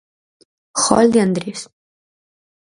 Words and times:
Gol 0.85 1.07
de 1.13 1.19
Andrés. 1.25 1.61